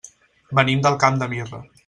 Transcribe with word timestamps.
Venim 0.59 0.81
del 0.87 0.97
Camp 1.05 1.21
de 1.21 1.29
Mirra. 1.35 1.63